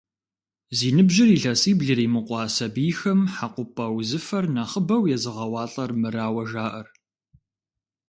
[0.77, 6.87] Зи ныбжьыр илъэсибл иримыкъуа сабийхэм хьэкъупӏэ узыфэр нэхъыбэу езыгъэуалӏэр мырауэ жаӏэр.